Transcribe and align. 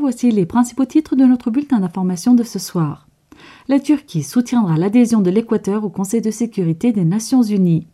Voici 0.00 0.32
les 0.32 0.46
principaux 0.46 0.84
titres 0.84 1.14
de 1.14 1.24
notre 1.24 1.50
bulletin 1.50 1.78
d'information 1.78 2.34
de 2.34 2.42
ce 2.42 2.58
soir. 2.58 3.06
La 3.68 3.78
Turquie 3.78 4.24
soutiendra 4.24 4.76
l'adhésion 4.76 5.20
de 5.20 5.30
l'Équateur 5.30 5.84
au 5.84 5.90
Conseil 5.90 6.20
de 6.20 6.30
sécurité 6.30 6.92
des 6.92 7.04
Nations 7.04 7.42
Unies. 7.42 7.86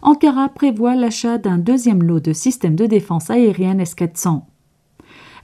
Ankara 0.00 0.48
prévoit 0.48 0.94
l'achat 0.94 1.36
d'un 1.36 1.58
deuxième 1.58 2.02
lot 2.02 2.20
de 2.20 2.32
systèmes 2.32 2.76
de 2.76 2.86
défense 2.86 3.28
aérienne 3.28 3.80
S-400. 3.80 4.42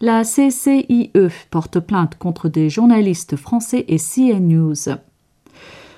La 0.00 0.22
CCIE 0.22 1.12
porte 1.50 1.78
plainte 1.80 2.16
contre 2.16 2.48
des 2.48 2.70
journalistes 2.70 3.36
français 3.36 3.84
et 3.88 3.98
CNews. 3.98 4.96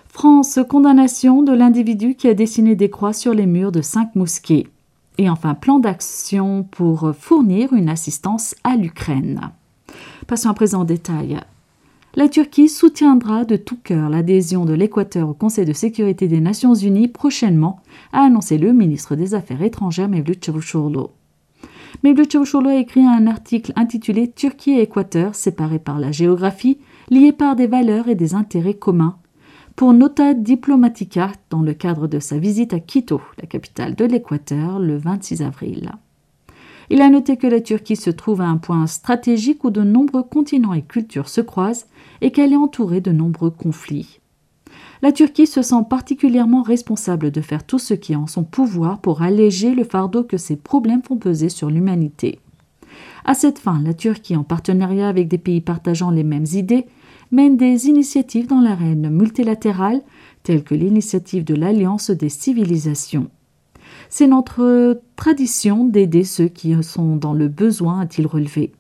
France, 0.09 0.59
condamnation 0.69 1.43
de 1.43 1.53
l'individu 1.53 2.15
qui 2.15 2.27
a 2.27 2.35
dessiné 2.35 2.75
des 2.75 2.91
croix 2.91 3.13
sur 3.13 3.33
les 3.33 3.47
murs 3.47 3.73
de 3.73 3.83
cinq 3.83 4.17
mosquées. 4.17 4.67
Et 5.19 5.31
enfin, 5.31 5.55
plan 5.55 5.79
d'action 5.79 6.63
pour 6.63 7.15
fournir 7.19 7.73
une 7.73 7.89
assistance 7.89 8.55
à 8.65 8.77
l'Ukraine. 8.77 9.51
Passons 10.27 10.51
à 10.51 10.55
présent 10.55 10.81
en 10.81 10.85
détail. 10.85 11.41
La 12.15 12.29
Turquie 12.29 12.69
soutiendra 12.69 13.45
de 13.45 13.57
tout 13.57 13.77
cœur 13.83 14.09
l'adhésion 14.09 14.65
de 14.65 14.73
l'Équateur 14.73 15.29
au 15.29 15.35
Conseil 15.35 15.67
de 15.67 15.75
sécurité 15.75 16.29
des 16.29 16.41
Nations 16.41 16.75
Unies 16.75 17.09
prochainement, 17.09 17.81
a 18.13 18.23
annoncé 18.23 18.57
le 18.57 18.73
ministre 18.73 19.17
des 19.17 19.35
Affaires 19.35 19.63
étrangères 19.63 20.09
Mevlut 20.09 20.41
Çavuşoğlu. 20.41 21.11
Mevlut 22.03 22.31
Çavuşoğlu 22.31 22.69
a 22.69 22.75
écrit 22.75 23.05
un 23.05 23.27
article 23.27 23.73
intitulé 23.77 24.33
Turquie 24.33 24.79
et 24.79 24.83
Équateur 24.83 25.35
séparés 25.35 25.79
par 25.79 25.99
la 25.99 26.11
géographie, 26.11 26.79
liés 27.11 27.33
par 27.33 27.55
des 27.55 27.67
valeurs 27.67 28.09
et 28.09 28.15
des 28.15 28.35
intérêts 28.35 28.75
communs, 28.79 29.17
pour 29.77 29.93
Nota 29.93 30.33
Diplomatica 30.33 31.33
dans 31.51 31.61
le 31.61 31.75
cadre 31.75 32.09
de 32.09 32.19
sa 32.19 32.39
visite 32.39 32.73
à 32.73 32.81
Quito, 32.81 33.21
la 33.39 33.47
capitale 33.47 33.95
de 33.95 34.07
l'Équateur, 34.07 34.79
le 34.79 34.97
26 34.97 35.43
avril. 35.43 35.93
Il 36.89 37.03
a 37.03 37.11
noté 37.11 37.37
que 37.37 37.47
la 37.47 37.61
Turquie 37.61 37.97
se 37.97 38.09
trouve 38.09 38.41
à 38.41 38.47
un 38.47 38.57
point 38.57 38.87
stratégique 38.87 39.65
où 39.65 39.71
de 39.71 39.83
nombreux 39.83 40.23
continents 40.23 40.73
et 40.73 40.81
cultures 40.81 41.29
se 41.29 41.43
croisent 41.43 41.87
et 42.23 42.31
qu'elle 42.31 42.55
est 42.55 42.57
entourée 42.57 43.03
de 43.03 43.13
nombreux 43.13 43.51
conflits. 43.51 44.21
La 45.03 45.13
Turquie 45.13 45.47
se 45.47 45.61
sent 45.61 45.85
particulièrement 45.91 46.63
responsable 46.63 47.31
de 47.31 47.43
faire 47.43 47.65
tout 47.65 47.79
ce 47.79 47.93
qui 47.93 48.15
est 48.15 48.17
en 48.17 48.27
son 48.27 48.45
pouvoir 48.45 49.01
pour 49.01 49.21
alléger 49.21 49.75
le 49.75 49.85
fardeau 49.85 50.25
que 50.25 50.39
ces 50.39 50.57
problèmes 50.57 51.03
font 51.03 51.19
peser 51.19 51.51
sur 51.51 51.69
l'humanité. 51.69 52.41
À 53.27 53.35
cette 53.35 53.59
fin, 53.59 53.83
la 53.83 53.93
Turquie, 53.93 54.37
en 54.37 54.45
partenariat 54.45 55.09
avec 55.09 55.29
des 55.29 55.37
pays 55.37 55.61
partageant 55.61 56.11
les 56.11 56.25
mêmes 56.25 56.47
idées, 56.55 56.87
mène 57.33 57.57
des 57.57 57.87
initiatives 57.87 58.47
dans 58.47 58.61
l'arène 58.61 59.11
multilatérale, 59.11 60.03
telles 60.43 60.65
que 60.65 60.75
l'initiative 60.75 61.45
de 61.45 61.55
l'Alliance 61.55 62.11
des 62.11 62.29
civilisations. 62.29 63.29
C'est 64.09 64.27
notre 64.29 65.01
tradition 65.17 65.85
d'aider 65.85 66.25
ceux 66.25 66.49
qui 66.49 66.75
sont 66.83 67.17
dans 67.17 67.35
le 67.35 67.49
besoin, 67.49 68.01
a-t-il 68.01 68.27
relevé. 68.27 68.73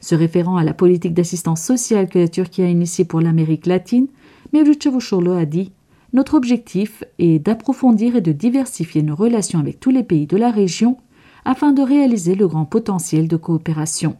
Se 0.00 0.14
référant 0.14 0.56
à 0.56 0.64
la 0.64 0.74
politique 0.74 1.14
d'assistance 1.14 1.62
sociale 1.62 2.08
que 2.08 2.18
la 2.18 2.28
Turquie 2.28 2.62
a 2.62 2.68
initiée 2.68 3.04
pour 3.04 3.20
l'Amérique 3.20 3.66
latine, 3.66 4.08
Mevlut 4.52 4.78
Çavuşoğlu 4.80 5.32
a 5.32 5.44
dit 5.44 5.72
Notre 6.12 6.34
objectif 6.34 7.04
est 7.18 7.38
d'approfondir 7.38 8.16
et 8.16 8.20
de 8.20 8.32
diversifier 8.32 9.02
nos 9.02 9.14
relations 9.14 9.58
avec 9.58 9.78
tous 9.78 9.90
les 9.90 10.02
pays 10.02 10.26
de 10.26 10.36
la 10.36 10.50
région 10.50 10.96
afin 11.44 11.72
de 11.72 11.82
réaliser 11.82 12.34
le 12.34 12.48
grand 12.48 12.64
potentiel 12.64 13.28
de 13.28 13.36
coopération. 13.36 14.16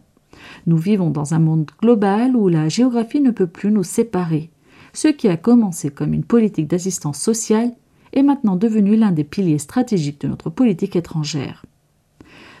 Nous 0.65 0.77
vivons 0.77 1.09
dans 1.09 1.33
un 1.33 1.39
monde 1.39 1.69
global 1.81 2.35
où 2.35 2.47
la 2.47 2.69
géographie 2.69 3.21
ne 3.21 3.31
peut 3.31 3.47
plus 3.47 3.71
nous 3.71 3.83
séparer. 3.83 4.49
Ce 4.93 5.07
qui 5.07 5.27
a 5.27 5.37
commencé 5.37 5.89
comme 5.89 6.13
une 6.13 6.23
politique 6.23 6.67
d'assistance 6.67 7.19
sociale 7.19 7.71
est 8.13 8.23
maintenant 8.23 8.55
devenu 8.55 8.95
l'un 8.95 9.11
des 9.11 9.23
piliers 9.23 9.59
stratégiques 9.59 10.21
de 10.21 10.27
notre 10.27 10.49
politique 10.49 10.95
étrangère. 10.95 11.65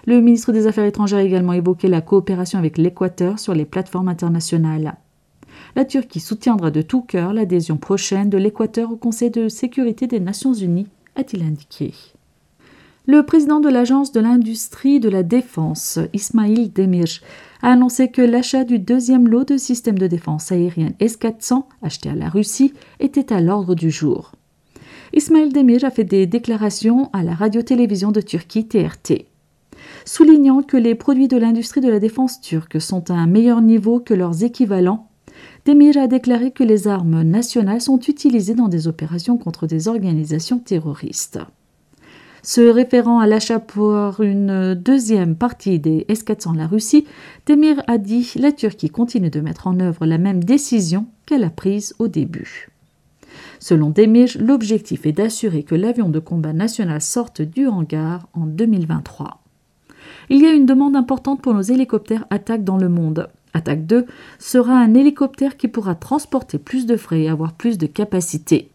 Le 0.05 0.21
ministre 0.21 0.51
des 0.51 0.67
Affaires 0.67 0.85
étrangères 0.85 1.19
a 1.19 1.23
également 1.23 1.53
évoqué 1.53 1.87
la 1.87 2.01
coopération 2.01 2.59
avec 2.59 2.77
l'Équateur 2.77 3.39
sur 3.39 3.53
les 3.53 3.65
plateformes 3.65 4.07
internationales. 4.07 4.97
La 5.75 5.85
Turquie 5.85 6.19
soutiendra 6.19 6.71
de 6.71 6.81
tout 6.81 7.01
cœur 7.01 7.33
l'adhésion 7.33 7.77
prochaine 7.77 8.29
de 8.29 8.37
l'Équateur 8.37 8.91
au 8.91 8.95
Conseil 8.95 9.29
de 9.29 9.49
sécurité 9.49 10.07
des 10.07 10.19
Nations 10.19 10.53
Unies, 10.53 10.87
a-t-il 11.15 11.43
indiqué. 11.43 11.93
Le 13.11 13.23
président 13.23 13.59
de 13.59 13.69
l'Agence 13.69 14.11
de 14.11 14.19
l'industrie 14.19 14.99
de 14.99 15.09
la 15.09 15.23
défense, 15.23 15.97
Ismail 16.13 16.69
Demir, 16.69 17.07
a 17.63 17.71
annoncé 17.71 18.11
que 18.11 18.21
l'achat 18.21 18.65
du 18.65 18.77
deuxième 18.77 19.27
lot 19.27 19.45
de 19.45 19.57
systèmes 19.57 19.97
de 19.97 20.05
défense 20.05 20.51
aérienne 20.51 20.93
S-400 20.99 21.63
acheté 21.81 22.09
à 22.09 22.13
la 22.13 22.29
Russie 22.29 22.71
était 22.99 23.33
à 23.33 23.41
l'ordre 23.41 23.73
du 23.73 23.89
jour. 23.89 24.33
Ismail 25.13 25.49
Demir 25.49 25.83
a 25.85 25.89
fait 25.89 26.03
des 26.03 26.27
déclarations 26.27 27.09
à 27.11 27.23
la 27.23 27.33
radio-télévision 27.33 28.11
de 28.11 28.21
Turquie 28.21 28.67
TRT. 28.67 29.25
Soulignant 30.05 30.61
que 30.61 30.77
les 30.77 30.93
produits 30.93 31.27
de 31.27 31.37
l'industrie 31.37 31.81
de 31.81 31.89
la 31.89 31.99
défense 31.99 32.41
turque 32.41 32.79
sont 32.79 33.09
à 33.09 33.15
un 33.15 33.25
meilleur 33.25 33.61
niveau 33.61 33.99
que 33.99 34.13
leurs 34.13 34.43
équivalents, 34.43 35.07
Demir 35.65 35.97
a 35.97 36.05
déclaré 36.05 36.51
que 36.51 36.63
les 36.63 36.87
armes 36.87 37.23
nationales 37.23 37.81
sont 37.81 37.99
utilisées 38.01 38.53
dans 38.53 38.67
des 38.67 38.87
opérations 38.87 39.39
contre 39.39 39.65
des 39.65 39.87
organisations 39.87 40.59
terroristes. 40.59 41.39
Se 42.41 42.61
référant 42.61 43.19
à 43.19 43.27
l'achat 43.27 43.59
pour 43.59 44.21
une 44.21 44.73
deuxième 44.73 45.35
partie 45.35 45.79
des 45.79 46.05
S-400 46.07 46.53
de 46.53 46.57
la 46.57 46.67
Russie, 46.67 47.05
Demir 47.45 47.81
a 47.87 47.97
dit 47.97 48.31
La 48.37 48.51
Turquie 48.51 48.89
continue 48.89 49.29
de 49.29 49.41
mettre 49.41 49.67
en 49.67 49.79
œuvre 49.79 50.05
la 50.05 50.17
même 50.17 50.43
décision 50.43 51.07
qu'elle 51.25 51.43
a 51.43 51.49
prise 51.49 51.95
au 51.99 52.07
début. 52.07 52.69
Selon 53.59 53.89
Demir, 53.89 54.29
l'objectif 54.39 55.05
est 55.05 55.11
d'assurer 55.11 55.63
que 55.63 55.75
l'avion 55.75 56.07
de 56.09 56.19
combat 56.19 56.53
national 56.53 57.01
sorte 57.01 57.41
du 57.41 57.67
hangar 57.67 58.27
en 58.33 58.45
2023. 58.45 59.41
Il 60.29 60.41
y 60.41 60.45
a 60.45 60.53
une 60.53 60.65
demande 60.65 60.95
importante 60.95 61.41
pour 61.41 61.53
nos 61.53 61.61
hélicoptères 61.61 62.25
attaque 62.29 62.63
dans 62.63 62.77
le 62.77 62.89
monde. 62.89 63.29
Attaque 63.53 63.85
2 63.85 64.05
sera 64.37 64.73
un 64.73 64.93
hélicoptère 64.93 65.57
qui 65.57 65.67
pourra 65.67 65.95
transporter 65.95 66.57
plus 66.57 66.85
de 66.85 66.95
frais 66.95 67.23
et 67.23 67.29
avoir 67.29 67.53
plus 67.53 67.77
de 67.77 67.87
capacité. 67.87 68.69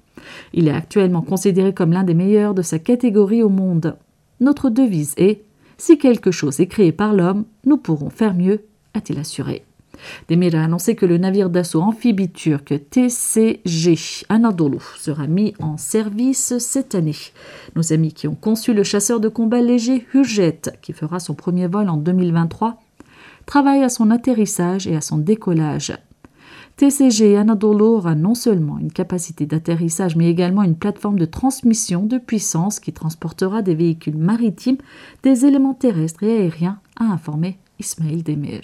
Il 0.52 0.68
est 0.68 0.72
actuellement 0.72 1.22
considéré 1.22 1.72
comme 1.72 1.92
l'un 1.92 2.04
des 2.04 2.14
meilleurs 2.14 2.54
de 2.54 2.62
sa 2.62 2.78
catégorie 2.78 3.42
au 3.42 3.48
monde. 3.48 3.96
Notre 4.40 4.70
devise 4.70 5.14
est 5.16 5.42
Si 5.78 5.98
quelque 5.98 6.30
chose 6.30 6.60
est 6.60 6.66
créé 6.66 6.92
par 6.92 7.14
l'homme, 7.14 7.44
nous 7.64 7.76
pourrons 7.76 8.10
faire 8.10 8.34
mieux, 8.34 8.60
a-t-il 8.94 9.18
assuré. 9.18 9.64
Demir 10.28 10.54
a 10.54 10.64
annoncé 10.64 10.94
que 10.94 11.06
le 11.06 11.18
navire 11.18 11.50
d'assaut 11.50 11.80
amphibie 11.80 12.30
turc 12.30 12.74
TCG 12.90 14.24
Anadolu 14.28 14.78
sera 14.98 15.26
mis 15.26 15.54
en 15.60 15.76
service 15.76 16.58
cette 16.58 16.94
année. 16.94 17.16
Nos 17.76 17.92
amis 17.92 18.12
qui 18.12 18.28
ont 18.28 18.34
conçu 18.34 18.74
le 18.74 18.82
chasseur 18.82 19.20
de 19.20 19.28
combat 19.28 19.60
léger 19.60 20.06
Hujet, 20.14 20.60
qui 20.82 20.92
fera 20.92 21.20
son 21.20 21.34
premier 21.34 21.66
vol 21.66 21.88
en 21.88 21.96
2023, 21.96 22.80
travaillent 23.46 23.84
à 23.84 23.88
son 23.88 24.10
atterrissage 24.10 24.86
et 24.86 24.96
à 24.96 25.00
son 25.00 25.18
décollage. 25.18 25.92
TCG 26.76 27.36
Anadolu 27.36 27.84
aura 27.84 28.16
non 28.16 28.34
seulement 28.34 28.78
une 28.78 28.90
capacité 28.90 29.46
d'atterrissage, 29.46 30.16
mais 30.16 30.28
également 30.28 30.64
une 30.64 30.76
plateforme 30.76 31.20
de 31.20 31.24
transmission 31.24 32.04
de 32.04 32.18
puissance 32.18 32.80
qui 32.80 32.92
transportera 32.92 33.62
des 33.62 33.76
véhicules 33.76 34.16
maritimes, 34.16 34.78
des 35.22 35.46
éléments 35.46 35.74
terrestres 35.74 36.24
et 36.24 36.36
aériens, 36.36 36.80
a 36.98 37.04
informé 37.04 37.58
Ismail 37.78 38.24
Demir. 38.24 38.62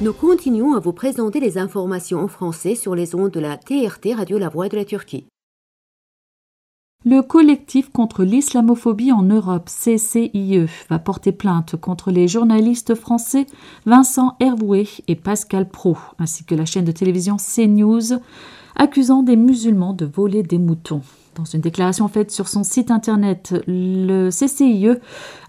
Nous 0.00 0.12
continuons 0.12 0.74
à 0.74 0.80
vous 0.80 0.92
présenter 0.92 1.38
les 1.38 1.56
informations 1.56 2.18
en 2.18 2.28
français 2.28 2.74
sur 2.74 2.96
les 2.96 3.14
ondes 3.14 3.30
de 3.30 3.40
la 3.40 3.56
TRT 3.56 4.14
Radio 4.16 4.38
La 4.38 4.48
Voix 4.48 4.68
de 4.68 4.76
la 4.76 4.84
Turquie. 4.84 5.24
Le 7.06 7.20
collectif 7.20 7.90
contre 7.92 8.24
l'islamophobie 8.24 9.12
en 9.12 9.24
Europe, 9.24 9.68
CCIE, 9.68 10.64
va 10.88 10.98
porter 10.98 11.32
plainte 11.32 11.76
contre 11.76 12.10
les 12.10 12.28
journalistes 12.28 12.94
français 12.94 13.44
Vincent 13.84 14.36
Hervouet 14.40 14.86
et 15.06 15.14
Pascal 15.14 15.68
Pro, 15.68 15.98
ainsi 16.18 16.44
que 16.44 16.54
la 16.54 16.64
chaîne 16.64 16.86
de 16.86 16.92
télévision 16.92 17.36
CNews, 17.36 18.18
accusant 18.74 19.22
des 19.22 19.36
musulmans 19.36 19.92
de 19.92 20.06
voler 20.06 20.42
des 20.42 20.56
moutons. 20.56 21.02
Dans 21.34 21.44
une 21.44 21.60
déclaration 21.60 22.08
faite 22.08 22.30
sur 22.30 22.48
son 22.48 22.64
site 22.64 22.90
internet, 22.90 23.54
le 23.66 24.30
CCIE 24.30 24.98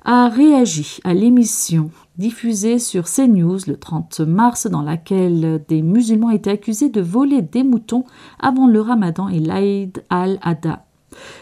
a 0.03 0.27
réagi 0.27 0.99
à 1.05 1.13
l'émission 1.13 1.89
diffusée 2.17 2.79
sur 2.79 3.05
CNews 3.05 3.59
le 3.67 3.77
30 3.77 4.19
mars 4.19 4.67
dans 4.67 4.81
laquelle 4.81 5.63
des 5.69 5.81
musulmans 5.81 6.31
étaient 6.31 6.51
accusés 6.51 6.89
de 6.89 6.99
voler 6.99 7.41
des 7.41 7.63
moutons 7.63 8.03
avant 8.41 8.67
le 8.67 8.81
ramadan 8.81 9.29
et 9.29 9.39
l'Aïd 9.39 10.03
al-Adha. 10.09 10.84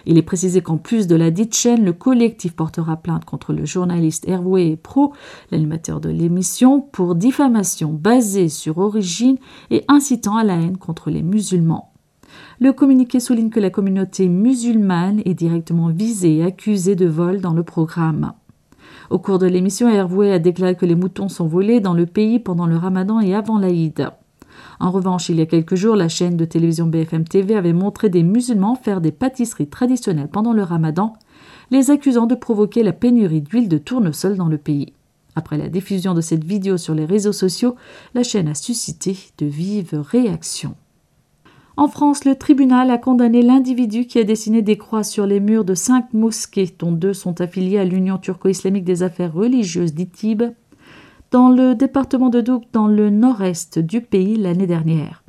Il 0.05 0.17
est 0.17 0.23
précisé 0.23 0.61
qu'en 0.61 0.77
plus 0.77 1.07
de 1.07 1.15
la 1.15 1.31
dite 1.31 1.55
chaîne, 1.55 1.85
le 1.85 1.93
collectif 1.93 2.53
portera 2.53 2.97
plainte 2.97 3.25
contre 3.25 3.53
le 3.53 3.65
journaliste 3.65 4.27
Hervé 4.27 4.75
Pro, 4.75 5.13
l'animateur 5.51 5.99
de 5.99 6.09
l'émission, 6.09 6.81
pour 6.81 7.15
diffamation 7.15 7.91
basée 7.91 8.49
sur 8.49 8.77
origine 8.77 9.37
et 9.71 9.83
incitant 9.87 10.37
à 10.37 10.43
la 10.43 10.55
haine 10.55 10.77
contre 10.77 11.09
les 11.09 11.23
musulmans. 11.23 11.91
Le 12.59 12.73
communiqué 12.73 13.19
souligne 13.19 13.49
que 13.49 13.59
la 13.59 13.69
communauté 13.69 14.27
musulmane 14.27 15.21
est 15.25 15.33
directement 15.33 15.89
visée 15.89 16.37
et 16.37 16.43
accusée 16.43 16.95
de 16.95 17.05
vol 17.05 17.41
dans 17.41 17.53
le 17.53 17.63
programme. 17.63 18.33
Au 19.09 19.19
cours 19.19 19.39
de 19.39 19.47
l'émission, 19.47 19.89
Hervé 19.89 20.31
a 20.31 20.39
déclaré 20.39 20.75
que 20.75 20.85
les 20.85 20.95
moutons 20.95 21.29
sont 21.29 21.47
volés 21.47 21.79
dans 21.79 21.93
le 21.93 22.05
pays 22.05 22.39
pendant 22.39 22.65
le 22.65 22.77
ramadan 22.77 23.19
et 23.19 23.35
avant 23.35 23.59
l'Aïd. 23.59 24.09
En 24.83 24.91
revanche, 24.91 25.29
il 25.29 25.37
y 25.37 25.41
a 25.41 25.45
quelques 25.45 25.75
jours, 25.75 25.95
la 25.95 26.09
chaîne 26.09 26.35
de 26.35 26.43
télévision 26.43 26.87
BFM 26.87 27.23
TV 27.23 27.55
avait 27.55 27.71
montré 27.71 28.09
des 28.09 28.21
musulmans 28.21 28.75
faire 28.75 28.99
des 28.99 29.13
pâtisseries 29.13 29.69
traditionnelles 29.69 30.27
pendant 30.27 30.51
le 30.51 30.61
ramadan, 30.61 31.13
les 31.71 31.89
accusant 31.89 32.25
de 32.25 32.35
provoquer 32.35 32.83
la 32.83 32.91
pénurie 32.91 33.39
d'huile 33.39 33.69
de 33.69 33.77
tournesol 33.77 34.35
dans 34.35 34.49
le 34.49 34.57
pays. 34.57 34.91
Après 35.37 35.57
la 35.57 35.69
diffusion 35.69 36.13
de 36.13 36.19
cette 36.19 36.43
vidéo 36.43 36.75
sur 36.75 36.95
les 36.95 37.05
réseaux 37.05 37.31
sociaux, 37.31 37.77
la 38.13 38.23
chaîne 38.23 38.49
a 38.49 38.55
suscité 38.55 39.17
de 39.37 39.45
vives 39.45 40.03
réactions. 40.11 40.75
En 41.77 41.87
France, 41.87 42.25
le 42.25 42.35
tribunal 42.35 42.91
a 42.91 42.97
condamné 42.97 43.41
l'individu 43.41 44.05
qui 44.05 44.19
a 44.19 44.25
dessiné 44.25 44.61
des 44.61 44.77
croix 44.77 45.05
sur 45.05 45.25
les 45.25 45.39
murs 45.39 45.63
de 45.63 45.75
cinq 45.75 46.13
mosquées, 46.13 46.75
dont 46.77 46.91
deux 46.91 47.13
sont 47.13 47.39
affiliées 47.39 47.79
à 47.79 47.85
l'Union 47.85 48.17
turco-islamique 48.17 48.83
des 48.83 49.01
affaires 49.01 49.33
religieuses 49.33 49.93
d'Itib, 49.93 50.43
dans 51.33 51.49
le 51.49 51.73
département 51.73 52.29
de 52.29 52.41
Douk, 52.41 52.65
dans 52.73 52.87
le 52.87 53.09
nord-est 53.09 53.79
du 53.79 54.01
pays 54.01 54.35
l'année 54.35 54.67
dernière. 54.67 55.23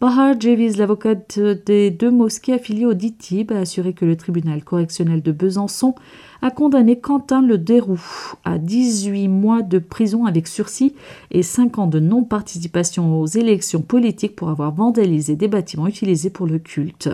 Bahar 0.00 0.34
Jeviz, 0.38 0.78
l'avocate 0.78 1.38
des 1.38 1.92
deux 1.92 2.10
mosquées 2.10 2.54
affiliées 2.54 2.86
au 2.86 2.94
DITIB, 2.94 3.52
a 3.52 3.60
assuré 3.60 3.92
que 3.92 4.04
le 4.04 4.16
tribunal 4.16 4.64
correctionnel 4.64 5.22
de 5.22 5.30
Besançon 5.30 5.94
a 6.42 6.50
condamné 6.50 6.98
Quentin 6.98 7.40
Le 7.40 7.56
Déroux 7.56 8.02
à 8.44 8.58
18 8.58 9.28
mois 9.28 9.62
de 9.62 9.78
prison 9.78 10.26
avec 10.26 10.48
sursis 10.48 10.92
et 11.30 11.44
5 11.44 11.78
ans 11.78 11.86
de 11.86 12.00
non-participation 12.00 13.20
aux 13.20 13.26
élections 13.26 13.80
politiques 13.80 14.34
pour 14.34 14.50
avoir 14.50 14.74
vandalisé 14.74 15.36
des 15.36 15.46
bâtiments 15.46 15.86
utilisés 15.86 16.30
pour 16.30 16.48
le 16.48 16.58
culte. 16.58 17.10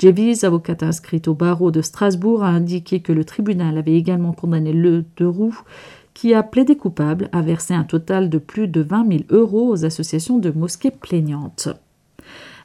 Jeviz, 0.00 0.42
avocate 0.42 0.82
inscrite 0.82 1.28
au 1.28 1.34
barreau 1.34 1.70
de 1.70 1.82
Strasbourg, 1.82 2.44
a 2.44 2.48
indiqué 2.48 3.00
que 3.00 3.12
le 3.12 3.26
tribunal 3.26 3.76
avait 3.76 3.92
également 3.92 4.32
condamné 4.32 4.72
Le 4.72 5.04
Déroux 5.18 5.54
qui 6.14 6.32
a 6.32 6.42
plaidé 6.42 6.76
coupable 6.76 7.28
à 7.32 7.42
verser 7.42 7.74
un 7.74 7.84
total 7.84 8.30
de 8.30 8.38
plus 8.38 8.68
de 8.68 8.80
20 8.80 9.08
000 9.08 9.20
euros 9.30 9.68
aux 9.68 9.84
associations 9.84 10.38
de 10.38 10.50
mosquées 10.50 10.92
plaignantes. 10.92 11.68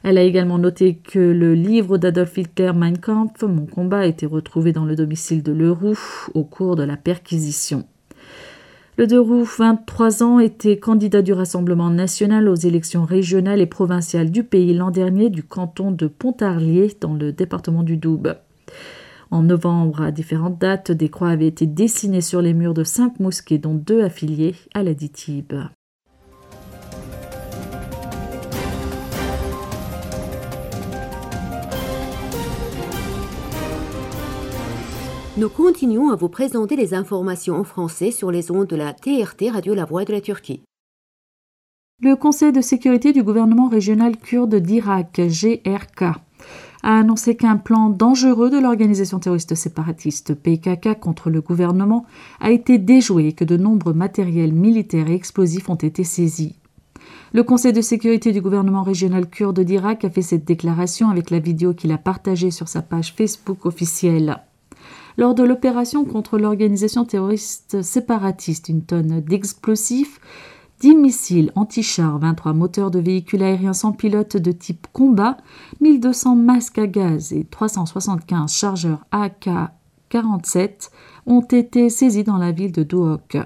Elle 0.02 0.16
a 0.16 0.22
également 0.22 0.58
noté 0.58 0.94
que 0.94 1.18
le 1.18 1.54
livre 1.54 1.98
d'Adolf 1.98 2.38
Hitler 2.38 2.72
Mein 2.74 2.96
Kampf, 2.96 3.42
Mon 3.42 3.66
combat, 3.66 3.98
a 3.98 4.06
été 4.06 4.24
retrouvé 4.24 4.72
dans 4.72 4.86
le 4.86 4.96
domicile 4.96 5.42
de 5.42 5.52
Leroux 5.52 5.98
au 6.32 6.44
cours 6.44 6.76
de 6.76 6.84
la 6.84 6.96
perquisition. 6.96 7.84
Le 8.96 9.04
Leroux, 9.06 9.44
23 9.44 10.22
ans, 10.22 10.40
était 10.40 10.78
candidat 10.78 11.22
du 11.22 11.32
Rassemblement 11.32 11.90
national 11.90 12.48
aux 12.48 12.54
élections 12.54 13.04
régionales 13.04 13.60
et 13.60 13.66
provinciales 13.66 14.30
du 14.30 14.42
pays 14.42 14.74
l'an 14.74 14.90
dernier 14.90 15.28
du 15.28 15.42
canton 15.42 15.90
de 15.90 16.06
Pontarlier 16.06 16.96
dans 17.00 17.14
le 17.14 17.32
département 17.32 17.82
du 17.82 17.96
Doubs. 17.96 18.34
En 19.32 19.42
novembre, 19.42 20.02
à 20.02 20.10
différentes 20.10 20.58
dates, 20.58 20.90
des 20.90 21.08
croix 21.08 21.28
avaient 21.28 21.46
été 21.46 21.64
dessinées 21.64 22.20
sur 22.20 22.42
les 22.42 22.52
murs 22.52 22.74
de 22.74 22.82
cinq 22.82 23.20
mosquées, 23.20 23.58
dont 23.58 23.74
deux 23.74 24.02
affiliées 24.02 24.56
à 24.74 24.82
la 24.82 24.92
DITIB. 24.92 25.52
Nous 35.36 35.48
continuons 35.48 36.10
à 36.10 36.16
vous 36.16 36.28
présenter 36.28 36.74
les 36.74 36.92
informations 36.92 37.54
en 37.54 37.64
français 37.64 38.10
sur 38.10 38.32
les 38.32 38.50
ondes 38.50 38.66
de 38.66 38.76
la 38.76 38.92
TRT 38.92 39.50
Radio 39.52 39.74
La 39.74 39.84
Voix 39.84 40.04
de 40.04 40.12
la 40.12 40.20
Turquie. 40.20 40.60
Le 42.02 42.16
Conseil 42.16 42.50
de 42.50 42.60
sécurité 42.60 43.12
du 43.12 43.22
gouvernement 43.22 43.68
régional 43.68 44.16
kurde 44.16 44.56
d'Irak, 44.56 45.20
GRK, 45.20 46.16
a 46.82 46.98
annoncé 46.98 47.36
qu'un 47.36 47.56
plan 47.56 47.90
dangereux 47.90 48.50
de 48.50 48.58
l'organisation 48.58 49.18
terroriste 49.18 49.54
séparatiste 49.54 50.34
PKK 50.34 50.98
contre 50.98 51.30
le 51.30 51.40
gouvernement 51.40 52.06
a 52.40 52.50
été 52.50 52.78
déjoué 52.78 53.28
et 53.28 53.32
que 53.32 53.44
de 53.44 53.56
nombreux 53.56 53.92
matériels 53.92 54.52
militaires 54.52 55.08
et 55.10 55.14
explosifs 55.14 55.68
ont 55.68 55.74
été 55.74 56.04
saisis. 56.04 56.56
Le 57.32 57.42
Conseil 57.42 57.72
de 57.72 57.80
sécurité 57.80 58.32
du 58.32 58.40
gouvernement 58.40 58.82
régional 58.82 59.28
kurde 59.28 59.60
d'Irak 59.60 60.04
a 60.04 60.10
fait 60.10 60.22
cette 60.22 60.44
déclaration 60.44 61.10
avec 61.10 61.30
la 61.30 61.38
vidéo 61.38 61.74
qu'il 61.74 61.92
a 61.92 61.98
partagée 61.98 62.50
sur 62.50 62.68
sa 62.68 62.82
page 62.82 63.14
Facebook 63.14 63.66
officielle. 63.66 64.38
Lors 65.16 65.34
de 65.34 65.42
l'opération 65.42 66.04
contre 66.04 66.38
l'organisation 66.38 67.04
terroriste 67.04 67.82
séparatiste, 67.82 68.68
une 68.68 68.82
tonne 68.82 69.20
d'explosifs 69.20 70.20
10 70.80 70.96
missiles 70.96 71.52
anti-chars, 71.56 72.18
23 72.18 72.54
moteurs 72.54 72.90
de 72.90 72.98
véhicules 72.98 73.42
aériens 73.42 73.74
sans 73.74 73.92
pilote 73.92 74.38
de 74.38 74.50
type 74.50 74.86
combat, 74.94 75.36
1200 75.82 76.36
masques 76.36 76.78
à 76.78 76.86
gaz 76.86 77.34
et 77.34 77.44
375 77.44 78.50
chargeurs 78.50 79.04
AK-47 79.12 80.88
ont 81.26 81.42
été 81.42 81.90
saisis 81.90 82.24
dans 82.24 82.38
la 82.38 82.50
ville 82.50 82.72
de 82.72 82.82
Dohok. 82.82 83.36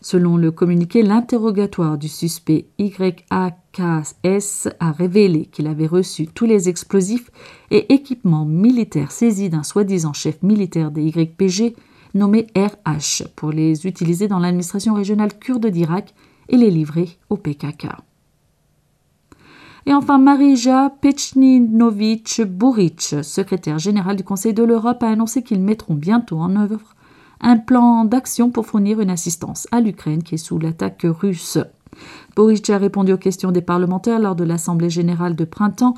Selon 0.00 0.36
le 0.36 0.52
communiqué, 0.52 1.02
l'interrogatoire 1.02 1.98
du 1.98 2.08
suspect 2.08 2.66
YAKS 2.78 4.68
a 4.78 4.92
révélé 4.92 5.46
qu'il 5.46 5.66
avait 5.66 5.88
reçu 5.88 6.28
tous 6.28 6.46
les 6.46 6.68
explosifs 6.68 7.32
et 7.72 7.92
équipements 7.92 8.44
militaires 8.44 9.10
saisis 9.10 9.48
d'un 9.48 9.64
soi-disant 9.64 10.12
chef 10.12 10.40
militaire 10.42 10.92
des 10.92 11.06
YPG 11.06 11.74
nommé 12.14 12.46
RH 12.56 13.24
pour 13.34 13.50
les 13.50 13.86
utiliser 13.86 14.28
dans 14.28 14.38
l'administration 14.38 14.94
régionale 14.94 15.36
kurde 15.36 15.66
d'Irak 15.66 16.14
et 16.48 16.56
les 16.56 16.70
livrer 16.70 17.18
au 17.30 17.36
PKK. 17.36 17.88
Et 19.86 19.92
enfin, 19.92 20.18
Marija 20.18 20.90
Pechninovic 21.00 22.40
Buric, 22.46 23.16
secrétaire 23.22 23.78
générale 23.78 24.16
du 24.16 24.24
Conseil 24.24 24.54
de 24.54 24.62
l'Europe, 24.62 25.02
a 25.02 25.10
annoncé 25.10 25.42
qu'ils 25.42 25.60
mettront 25.60 25.94
bientôt 25.94 26.38
en 26.38 26.56
œuvre 26.56 26.94
un 27.40 27.58
plan 27.58 28.06
d'action 28.06 28.50
pour 28.50 28.64
fournir 28.64 29.00
une 29.00 29.10
assistance 29.10 29.68
à 29.72 29.80
l'Ukraine 29.80 30.22
qui 30.22 30.36
est 30.36 30.38
sous 30.38 30.58
l'attaque 30.58 31.04
russe. 31.04 31.58
Boric 32.34 32.70
a 32.70 32.78
répondu 32.78 33.12
aux 33.12 33.18
questions 33.18 33.52
des 33.52 33.60
parlementaires 33.60 34.18
lors 34.18 34.34
de 34.34 34.44
l'Assemblée 34.44 34.90
générale 34.90 35.36
de 35.36 35.44
printemps 35.44 35.94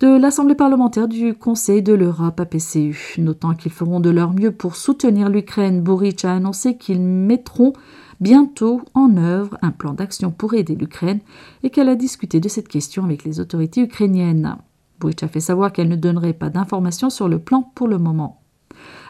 de 0.00 0.18
l'Assemblée 0.18 0.54
parlementaire 0.54 1.08
du 1.08 1.34
Conseil 1.34 1.82
de 1.82 1.92
l'Europe 1.92 2.40
APCU. 2.40 3.16
Notant 3.18 3.54
qu'ils 3.54 3.70
feront 3.70 4.00
de 4.00 4.08
leur 4.08 4.32
mieux 4.32 4.50
pour 4.50 4.74
soutenir 4.74 5.28
l'Ukraine, 5.28 5.82
Boric 5.82 6.24
a 6.24 6.32
annoncé 6.32 6.78
qu'ils 6.78 7.02
mettront 7.02 7.74
bientôt 8.20 8.82
en 8.94 9.16
œuvre 9.16 9.56
un 9.62 9.70
plan 9.70 9.94
d'action 9.94 10.30
pour 10.30 10.54
aider 10.54 10.74
l'Ukraine 10.74 11.20
et 11.62 11.70
qu'elle 11.70 11.88
a 11.88 11.96
discuté 11.96 12.40
de 12.40 12.48
cette 12.48 12.68
question 12.68 13.04
avec 13.04 13.24
les 13.24 13.40
autorités 13.40 13.82
ukrainiennes. 13.82 14.56
Boric 15.00 15.22
a 15.22 15.28
fait 15.28 15.40
savoir 15.40 15.72
qu'elle 15.72 15.88
ne 15.88 15.96
donnerait 15.96 16.34
pas 16.34 16.50
d'informations 16.50 17.10
sur 17.10 17.28
le 17.28 17.38
plan 17.38 17.72
pour 17.74 17.88
le 17.88 17.98
moment. 17.98 18.42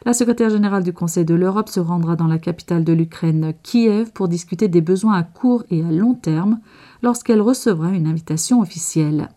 La 0.06 0.14
secrétaire 0.14 0.50
générale 0.50 0.82
du 0.82 0.92
Conseil 0.92 1.24
de 1.24 1.34
l'Europe 1.34 1.68
se 1.68 1.80
rendra 1.80 2.16
dans 2.16 2.26
la 2.26 2.38
capitale 2.38 2.84
de 2.84 2.92
l'Ukraine, 2.92 3.52
Kiev, 3.62 4.12
pour 4.12 4.28
discuter 4.28 4.68
des 4.68 4.80
besoins 4.80 5.14
à 5.14 5.22
court 5.22 5.64
et 5.70 5.84
à 5.84 5.90
long 5.90 6.14
terme 6.14 6.60
lorsqu'elle 7.02 7.42
recevra 7.42 7.90
une 7.90 8.06
invitation 8.06 8.60
officielle. 8.60 9.28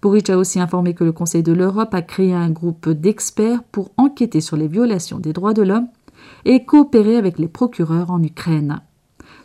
Boric 0.00 0.30
a 0.30 0.38
aussi 0.38 0.60
informé 0.60 0.94
que 0.94 1.04
le 1.04 1.12
Conseil 1.12 1.42
de 1.42 1.52
l'Europe 1.52 1.94
a 1.94 2.02
créé 2.02 2.32
un 2.32 2.50
groupe 2.50 2.88
d'experts 2.88 3.62
pour 3.64 3.90
enquêter 3.96 4.40
sur 4.40 4.56
les 4.56 4.68
violations 4.68 5.18
des 5.18 5.32
droits 5.32 5.54
de 5.54 5.62
l'homme 5.62 5.88
et 6.44 6.64
coopérer 6.64 7.16
avec 7.16 7.38
les 7.38 7.48
procureurs 7.48 8.10
en 8.10 8.22
Ukraine. 8.22 8.80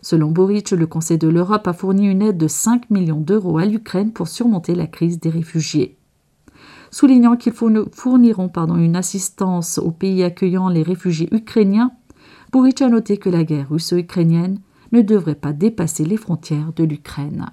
Selon 0.10 0.32
Boric, 0.32 0.72
le 0.72 0.88
Conseil 0.88 1.18
de 1.18 1.28
l'Europe 1.28 1.68
a 1.68 1.74
fourni 1.74 2.08
une 2.08 2.22
aide 2.22 2.38
de 2.38 2.48
5 2.48 2.90
millions 2.92 3.20
d'euros 3.20 3.58
à 3.58 3.66
l'Ukraine 3.66 4.14
pour 4.14 4.30
surmonter 4.30 4.74
la 4.74 4.88
crise 4.88 5.20
des 5.20 5.30
réfugiés. 5.30 5.98
Soulignant 6.92 7.36
qu'ils 7.36 7.52
fourniront 7.52 8.48
pardon, 8.48 8.78
une 8.78 8.96
assistance 8.96 9.80
aux 9.80 9.92
pays 9.92 10.24
accueillant 10.24 10.70
les 10.70 10.82
réfugiés 10.82 11.28
ukrainiens, 11.36 11.92
Boric 12.54 12.82
a 12.82 12.88
noté 12.88 13.18
que 13.18 13.30
la 13.30 13.44
guerre 13.44 13.70
russo-ukrainienne 13.70 14.62
ne 14.94 15.02
devrait 15.02 15.36
pas 15.36 15.52
dépasser 15.52 16.06
les 16.06 16.16
frontières 16.16 16.72
de 16.74 16.86
l'Ukraine. 16.86 17.48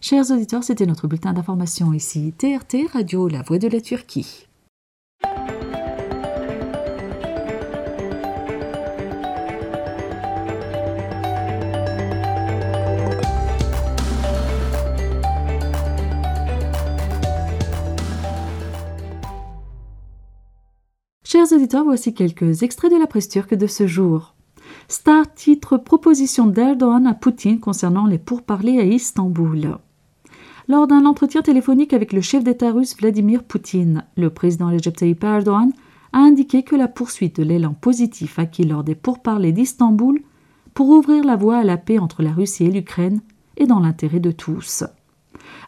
Chers 0.00 0.30
auditeurs, 0.30 0.64
c'était 0.64 0.86
notre 0.86 1.06
bulletin 1.06 1.34
d'information 1.34 1.92
ici, 1.92 2.32
TRT 2.38 2.90
Radio, 2.94 3.28
la 3.28 3.42
voix 3.42 3.58
de 3.58 3.68
la 3.68 3.82
Turquie. 3.82 4.48
Chers 21.38 21.52
auditeurs, 21.52 21.84
voici 21.84 22.14
quelques 22.14 22.64
extraits 22.64 22.90
de 22.90 22.96
la 22.96 23.06
presse 23.06 23.28
turque 23.28 23.54
de 23.54 23.68
ce 23.68 23.86
jour. 23.86 24.34
Star 24.88 25.32
titre 25.32 25.76
Proposition 25.76 26.48
d'Erdogan 26.48 27.06
à 27.06 27.14
Poutine 27.14 27.60
concernant 27.60 28.06
les 28.06 28.18
pourparlers 28.18 28.80
à 28.80 28.82
Istanbul. 28.82 29.78
Lors 30.66 30.88
d'un 30.88 31.06
entretien 31.06 31.42
téléphonique 31.42 31.92
avec 31.92 32.12
le 32.12 32.22
chef 32.22 32.42
d'État 32.42 32.72
russe 32.72 32.96
Vladimir 32.96 33.44
Poutine, 33.44 34.04
le 34.16 34.30
président 34.30 34.68
Recep 34.72 35.22
Erdogan 35.22 35.70
a 36.12 36.18
indiqué 36.18 36.64
que 36.64 36.74
la 36.74 36.88
poursuite 36.88 37.36
de 37.36 37.44
l'élan 37.44 37.72
positif 37.72 38.40
acquis 38.40 38.64
lors 38.64 38.82
des 38.82 38.96
pourparlers 38.96 39.52
d'Istanbul 39.52 40.20
pour 40.74 40.88
ouvrir 40.88 41.22
la 41.22 41.36
voie 41.36 41.58
à 41.58 41.64
la 41.64 41.76
paix 41.76 42.00
entre 42.00 42.24
la 42.24 42.32
Russie 42.32 42.64
et 42.64 42.72
l'Ukraine 42.72 43.20
est 43.56 43.66
dans 43.66 43.78
l'intérêt 43.78 44.18
de 44.18 44.32
tous. 44.32 44.82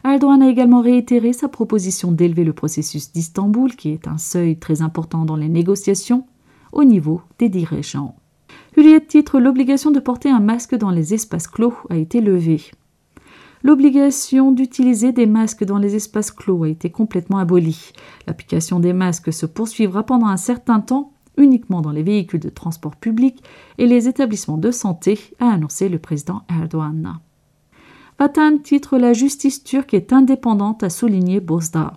Erdogan 0.03 0.41
a 0.41 0.49
également 0.49 0.81
réitéré 0.81 1.33
sa 1.33 1.47
proposition 1.47 2.11
d'élever 2.11 2.43
le 2.43 2.53
processus 2.53 3.11
d'Istanbul, 3.11 3.75
qui 3.75 3.89
est 3.89 4.07
un 4.07 4.17
seuil 4.17 4.57
très 4.57 4.81
important 4.81 5.25
dans 5.25 5.35
les 5.35 5.49
négociations, 5.49 6.25
au 6.71 6.83
niveau 6.83 7.21
des 7.37 7.49
dirigeants. 7.49 8.15
Juliette 8.75 9.07
titre 9.07 9.39
L'obligation 9.39 9.91
de 9.91 9.99
porter 9.99 10.29
un 10.29 10.39
masque 10.39 10.75
dans 10.75 10.91
les 10.91 11.13
espaces 11.13 11.47
clos 11.47 11.75
a 11.89 11.97
été 11.97 12.21
levée. 12.21 12.61
L'obligation 13.63 14.51
d'utiliser 14.51 15.11
des 15.11 15.27
masques 15.27 15.65
dans 15.65 15.77
les 15.77 15.95
espaces 15.95 16.31
clos 16.31 16.63
a 16.63 16.69
été 16.69 16.89
complètement 16.89 17.37
abolie. 17.37 17.91
L'application 18.25 18.79
des 18.79 18.93
masques 18.93 19.31
se 19.31 19.45
poursuivra 19.45 20.03
pendant 20.03 20.27
un 20.27 20.37
certain 20.37 20.79
temps 20.79 21.13
uniquement 21.37 21.81
dans 21.81 21.91
les 21.91 22.03
véhicules 22.03 22.39
de 22.39 22.49
transport 22.49 22.95
public 22.95 23.43
et 23.77 23.87
les 23.87 24.07
établissements 24.07 24.57
de 24.57 24.71
santé, 24.71 25.19
a 25.39 25.49
annoncé 25.49 25.89
le 25.89 25.99
président 25.99 26.41
Erdogan. 26.49 27.19
Vatan 28.21 28.59
titre 28.59 28.99
La 28.99 29.13
justice 29.13 29.63
turque 29.63 29.95
est 29.95 30.13
indépendante, 30.13 30.83
a 30.83 30.91
souligné 30.91 31.39
Bozda. 31.39 31.93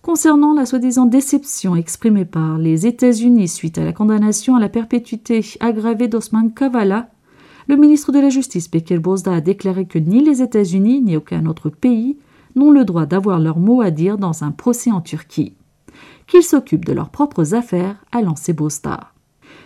Concernant 0.00 0.54
la 0.54 0.66
soi-disant 0.66 1.06
déception 1.06 1.74
exprimée 1.74 2.24
par 2.24 2.58
les 2.58 2.86
États-Unis 2.86 3.48
suite 3.48 3.76
à 3.76 3.84
la 3.84 3.92
condamnation 3.92 4.54
à 4.54 4.60
la 4.60 4.68
perpétuité 4.68 5.44
aggravée 5.58 6.06
d'Osman 6.06 6.54
Kavala, 6.54 7.10
le 7.66 7.74
ministre 7.74 8.12
de 8.12 8.20
la 8.20 8.28
Justice, 8.28 8.70
Bekir 8.70 9.00
Bozda, 9.00 9.34
a 9.34 9.40
déclaré 9.40 9.86
que 9.86 9.98
ni 9.98 10.22
les 10.22 10.42
États-Unis 10.42 11.02
ni 11.02 11.16
aucun 11.16 11.46
autre 11.46 11.70
pays 11.70 12.18
n'ont 12.54 12.70
le 12.70 12.84
droit 12.84 13.06
d'avoir 13.06 13.40
leur 13.40 13.58
mot 13.58 13.80
à 13.80 13.90
dire 13.90 14.18
dans 14.18 14.44
un 14.44 14.52
procès 14.52 14.92
en 14.92 15.00
Turquie. 15.00 15.56
Qu'ils 16.28 16.44
s'occupent 16.44 16.84
de 16.84 16.92
leurs 16.92 17.10
propres 17.10 17.52
affaires, 17.54 17.96
a 18.12 18.22
lancé 18.22 18.52
Bozda. 18.52 19.10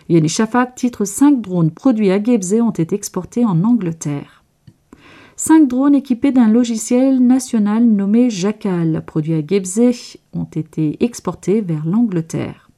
Yeni 0.08 0.30
Shafak 0.30 0.74
titre 0.74 1.04
5 1.04 1.42
drones 1.42 1.70
produits 1.70 2.12
à 2.12 2.22
Gebze 2.22 2.54
ont 2.54 2.70
été 2.70 2.94
exportés 2.94 3.44
en 3.44 3.62
Angleterre. 3.62 4.39
Cinq 5.42 5.68
drones 5.68 5.94
équipés 5.94 6.32
d'un 6.32 6.50
logiciel 6.50 7.26
national 7.26 7.86
nommé 7.86 8.28
Jackal, 8.28 9.02
produit 9.06 9.32
à 9.32 9.40
Gebze, 9.40 10.18
ont 10.34 10.44
été 10.44 11.02
exportés 11.02 11.62
vers 11.62 11.86
l'Angleterre. 11.86 12.68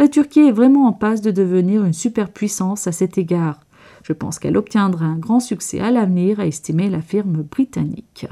La 0.00 0.08
Turquie 0.08 0.40
est 0.40 0.50
vraiment 0.50 0.88
en 0.88 0.92
passe 0.92 1.20
de 1.20 1.30
devenir 1.30 1.84
une 1.84 1.92
superpuissance 1.92 2.88
à 2.88 2.92
cet 2.92 3.16
égard. 3.16 3.60
Je 4.02 4.12
pense 4.12 4.40
qu'elle 4.40 4.56
obtiendra 4.56 5.06
un 5.06 5.18
grand 5.18 5.38
succès 5.38 5.78
à 5.78 5.92
l'avenir, 5.92 6.40
a 6.40 6.48
estimé 6.48 6.90
la 6.90 7.00
firme 7.00 7.42
britannique. 7.42 8.26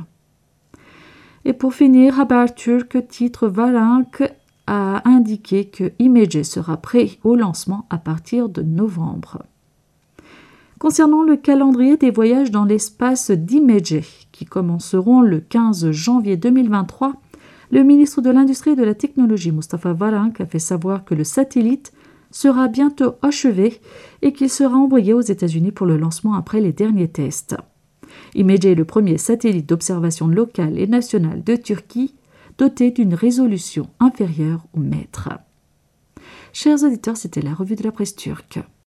Et 1.44 1.52
pour 1.52 1.72
finir, 1.72 2.18
Haberturk 2.18 3.06
titre 3.06 3.46
Valank 3.46 4.24
a 4.66 5.08
indiqué 5.08 5.66
que 5.66 5.92
Image 6.00 6.42
sera 6.42 6.78
prêt 6.78 7.10
au 7.22 7.36
lancement 7.36 7.86
à 7.90 7.98
partir 7.98 8.48
de 8.48 8.62
novembre. 8.62 9.44
Concernant 10.82 11.22
le 11.22 11.36
calendrier 11.36 11.96
des 11.96 12.10
voyages 12.10 12.50
dans 12.50 12.64
l'espace 12.64 13.30
d'Image, 13.30 14.26
qui 14.32 14.44
commenceront 14.44 15.20
le 15.20 15.38
15 15.38 15.92
janvier 15.92 16.36
2023, 16.36 17.12
le 17.70 17.84
ministre 17.84 18.20
de 18.20 18.30
l'Industrie 18.30 18.72
et 18.72 18.74
de 18.74 18.82
la 18.82 18.96
Technologie, 18.96 19.52
Mustafa 19.52 19.92
Varank, 19.92 20.40
a 20.40 20.46
fait 20.46 20.58
savoir 20.58 21.04
que 21.04 21.14
le 21.14 21.22
satellite 21.22 21.92
sera 22.32 22.66
bientôt 22.66 23.14
achevé 23.22 23.80
et 24.22 24.32
qu'il 24.32 24.50
sera 24.50 24.76
envoyé 24.76 25.12
aux 25.12 25.20
États-Unis 25.20 25.70
pour 25.70 25.86
le 25.86 25.96
lancement 25.96 26.34
après 26.34 26.60
les 26.60 26.72
derniers 26.72 27.06
tests. 27.06 27.54
Image 28.34 28.64
est 28.64 28.74
le 28.74 28.84
premier 28.84 29.18
satellite 29.18 29.68
d'observation 29.68 30.26
locale 30.26 30.80
et 30.80 30.88
nationale 30.88 31.44
de 31.44 31.54
Turquie 31.54 32.16
doté 32.58 32.90
d'une 32.90 33.14
résolution 33.14 33.88
inférieure 34.00 34.66
au 34.76 34.80
mètre. 34.80 35.28
Chers 36.52 36.82
auditeurs, 36.82 37.16
c'était 37.16 37.40
la 37.40 37.54
revue 37.54 37.76
de 37.76 37.84
la 37.84 37.92
presse 37.92 38.16
turque. 38.16 38.58